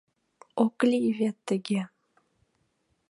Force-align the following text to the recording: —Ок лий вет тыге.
—Ок 0.63 0.75
лий 0.89 1.07
вет 1.17 1.37
тыге. 1.47 1.81